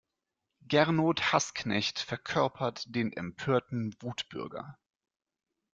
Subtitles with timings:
[0.63, 4.75] Gernot Hassknecht verkörpert den empörten Wutbürger.